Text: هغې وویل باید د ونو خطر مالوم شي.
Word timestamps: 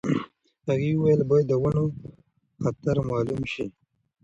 هغې 0.67 0.91
وویل 0.95 1.21
باید 1.29 1.45
د 1.49 1.53
ونو 1.63 1.85
خطر 2.63 2.97
مالوم 3.09 3.41
شي. 3.53 3.65